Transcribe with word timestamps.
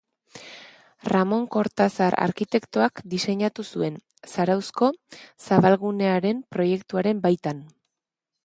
Ramon 1.11 1.43
Kortazar 1.55 2.15
arkitektoak 2.23 3.03
diseinatu 3.13 3.67
zuen, 3.75 4.01
Zarauzko 4.37 4.91
zabalgunearen 5.51 6.45
proiektuaren 6.57 7.23
baitan. 7.29 7.63